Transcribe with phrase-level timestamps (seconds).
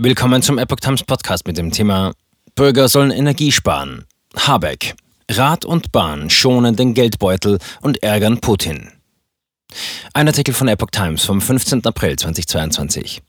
[0.00, 2.12] Willkommen zum Epoch Times Podcast mit dem Thema
[2.54, 4.04] Bürger sollen Energie sparen.
[4.36, 4.94] Habeck.
[5.28, 8.92] Rad und Bahn schonen den Geldbeutel und ärgern Putin.
[10.14, 11.84] Ein Artikel von Epoch Times vom 15.
[11.84, 13.22] April 2022.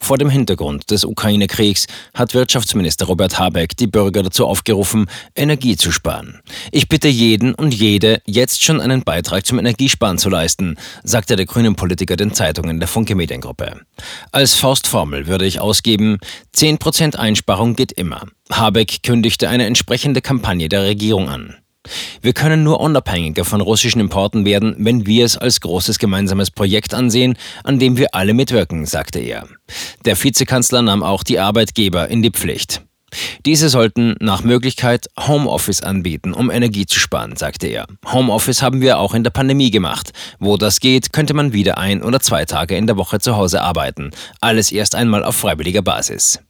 [0.00, 5.90] Vor dem Hintergrund des Ukraine-Kriegs hat Wirtschaftsminister Robert Habeck die Bürger dazu aufgerufen, Energie zu
[5.90, 6.40] sparen.
[6.70, 11.46] Ich bitte jeden und jede, jetzt schon einen Beitrag zum Energiesparen zu leisten, sagte der
[11.46, 13.80] grünen Politiker den Zeitungen der Funke Mediengruppe.
[14.32, 16.18] Als Faustformel würde ich ausgeben,
[16.54, 18.22] 10% Einsparung geht immer.
[18.50, 21.56] Habeck kündigte eine entsprechende Kampagne der Regierung an.
[22.22, 26.94] Wir können nur unabhängiger von russischen Importen werden, wenn wir es als großes gemeinsames Projekt
[26.94, 29.46] ansehen, an dem wir alle mitwirken, sagte er.
[30.04, 32.82] Der Vizekanzler nahm auch die Arbeitgeber in die Pflicht.
[33.44, 37.86] Diese sollten nach Möglichkeit Homeoffice anbieten, um Energie zu sparen, sagte er.
[38.12, 40.12] Homeoffice haben wir auch in der Pandemie gemacht.
[40.38, 43.62] Wo das geht, könnte man wieder ein oder zwei Tage in der Woche zu Hause
[43.62, 44.10] arbeiten.
[44.40, 46.40] Alles erst einmal auf freiwilliger Basis.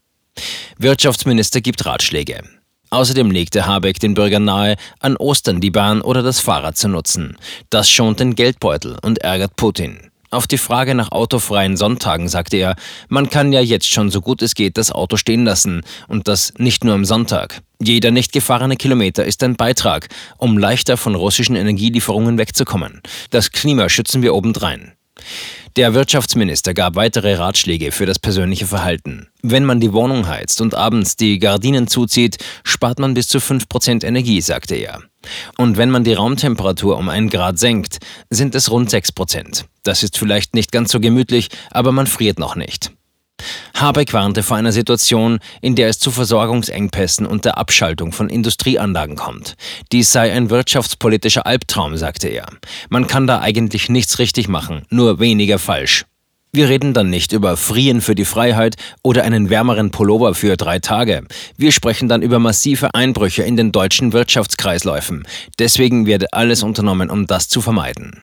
[0.79, 2.43] Wirtschaftsminister gibt Ratschläge.
[2.91, 7.37] Außerdem legte Habeck den Bürgern nahe, an Ostern die Bahn oder das Fahrrad zu nutzen.
[7.71, 10.11] Das schont den Geldbeutel und ärgert Putin.
[10.31, 12.77] Auf die Frage nach autofreien Sonntagen sagte er,
[13.09, 16.53] man kann ja jetzt schon so gut es geht das Auto stehen lassen und das
[16.59, 17.63] nicht nur am Sonntag.
[17.81, 23.03] Jeder nicht gefahrene Kilometer ist ein Beitrag, um leichter von russischen Energielieferungen wegzukommen.
[23.31, 24.93] Das Klima schützen wir obendrein.
[25.77, 29.29] Der Wirtschaftsminister gab weitere Ratschläge für das persönliche Verhalten.
[29.43, 34.03] Wenn man die Wohnung heizt und abends die Gardinen zuzieht, spart man bis zu 5%
[34.03, 35.03] Energie, sagte er.
[35.59, 37.99] Und wenn man die Raumtemperatur um einen Grad senkt,
[38.31, 39.65] sind es rund 6%.
[39.83, 42.93] Das ist vielleicht nicht ganz so gemütlich, aber man friert noch nicht.
[43.75, 49.17] Habeck warnte vor einer Situation, in der es zu Versorgungsengpässen und der Abschaltung von Industrieanlagen
[49.17, 49.55] kommt.
[49.93, 52.47] Dies sei ein wirtschaftspolitischer Albtraum, sagte er.
[52.89, 56.07] Man kann da eigentlich nichts richtig machen, nur weniger falsch.
[56.53, 60.79] Wir reden dann nicht über Frieren für die Freiheit oder einen wärmeren Pullover für drei
[60.79, 61.23] Tage.
[61.59, 65.27] Wir sprechen dann über massive Einbrüche in den deutschen Wirtschaftskreisläufen.
[65.59, 68.15] Deswegen werde alles unternommen, um das zu vermeiden.